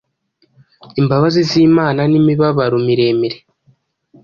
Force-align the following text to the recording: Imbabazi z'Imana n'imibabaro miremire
Imbabazi 0.99 1.41
z'Imana 1.49 2.01
n'imibabaro 2.11 2.75
miremire 2.85 3.37